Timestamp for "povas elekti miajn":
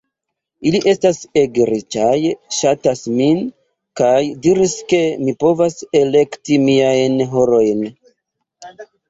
5.45-7.21